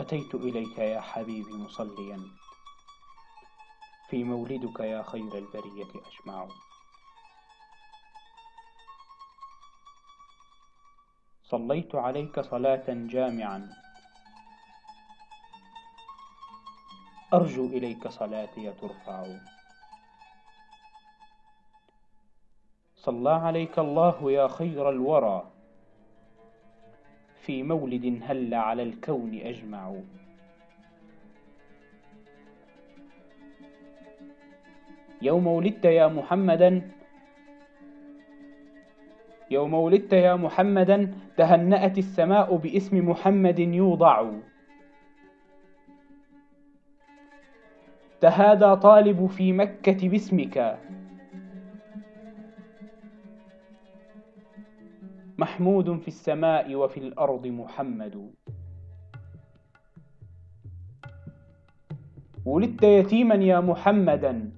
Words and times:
أتيت 0.00 0.34
إليك 0.34 0.78
يا 0.78 1.00
حبيبي 1.00 1.52
مصليا. 1.52 2.20
في 4.08 4.24
مولدك 4.24 4.80
يا 4.80 5.02
خير 5.02 5.38
البرية 5.38 5.84
أجمع 5.84 6.48
صليت 11.44 11.94
عليك 11.94 12.40
صلاة 12.40 12.84
جامعا. 12.88 13.70
أرجو 17.34 17.66
إليك 17.66 18.08
صلاتي 18.08 18.72
ترفع. 18.72 19.26
صلى 22.96 23.30
عليك 23.30 23.78
الله 23.78 24.30
يا 24.30 24.48
خير 24.48 24.88
الورى. 24.88 25.51
في 27.42 27.62
مولد 27.62 28.20
هل 28.22 28.54
على 28.54 28.82
الكون 28.82 29.40
أجمع. 29.44 29.94
يوم 35.22 35.46
ولدت 35.46 35.84
يا 35.84 36.06
محمدا 36.06 36.90
يوم 39.50 39.74
ولدت 39.74 40.12
يا 40.12 40.34
محمدا 40.34 41.14
تهنأت 41.36 41.98
السماء 41.98 42.56
باسم 42.56 43.08
محمد 43.08 43.58
يوضع. 43.58 44.30
تهادى 48.20 48.76
طالب 48.76 49.26
في 49.26 49.52
مكة 49.52 50.08
باسمك. 50.08 50.78
محمود 55.42 55.98
في 55.98 56.08
السماء 56.08 56.74
وفي 56.74 57.00
الأرض 57.00 57.46
محمد. 57.46 58.30
ولدت 62.44 62.82
يتيما 62.82 63.34
يا 63.34 63.60
محمدا. 63.60 64.50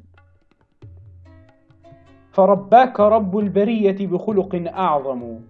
فرباك 2.33 3.01
رب 3.01 3.39
البرية 3.39 4.07
بخلق 4.07 4.53
أعظم. 4.69 5.41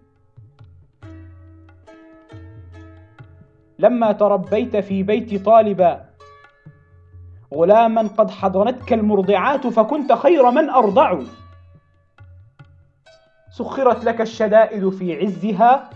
لما 3.79 4.13
تربيت 4.13 4.77
في 4.77 5.03
بيت 5.03 5.45
طالب 5.45 5.81
غلاما 7.55 8.03
قد 8.19 8.31
حضنتك 8.31 8.93
المرضعات 8.93 9.67
فكنت 9.67 10.13
خير 10.13 10.51
من 10.51 10.71
أرضع. 10.71 11.11
سخرت 13.55 14.05
لك 14.05 14.21
الشدائد 14.21 14.89
في 14.89 15.17
عزها 15.17 15.91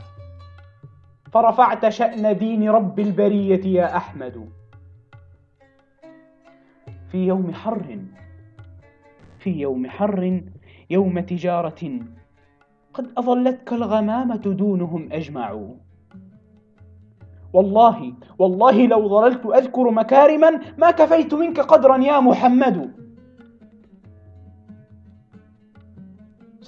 فرفعت 1.33 1.89
شأن 1.89 2.39
دين 2.39 2.71
رب 2.71 3.01
البرية 3.01 3.65
يا 3.67 3.97
أحمد. 3.97 4.49
في 7.13 7.27
يوم 7.27 7.55
حر 7.55 7.99
في 9.39 9.51
يوم 9.51 9.91
حر 9.91 10.43
يوم 10.91 11.21
تجارة 11.21 12.01
قد 12.95 13.11
أظلتك 13.19 13.73
الغمامة 13.73 14.37
دونهم 14.37 15.09
أجمعوا. 15.13 15.75
والله 17.53 18.15
والله 18.39 18.87
لو 18.87 19.09
ظللت 19.09 19.47
أذكر 19.47 19.91
مكارما 19.91 20.61
ما 20.79 20.91
كفيت 20.91 21.35
منك 21.35 21.61
قدرا 21.61 21.97
يا 21.97 22.21
محمد. 22.21 23.08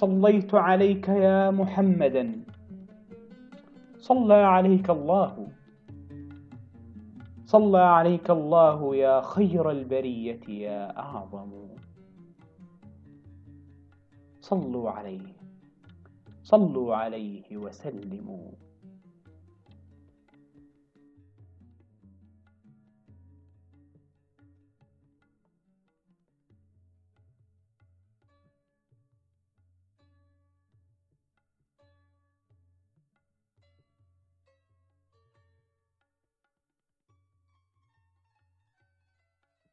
صليت 0.01 0.55
عليك 0.55 1.07
يا 1.07 1.51
محمدا. 1.51 2.43
صلى 3.97 4.33
عليك 4.33 4.89
الله. 4.89 5.47
صلى 7.45 7.79
عليك 7.79 8.29
الله 8.31 8.95
يا 8.95 9.21
خير 9.21 9.71
البرية 9.71 10.41
يا 10.49 10.99
أعظم. 10.99 11.51
صلوا 14.41 14.89
عليه. 14.89 15.33
صلوا 16.43 16.95
عليه 16.95 17.57
وسلموا. 17.57 18.51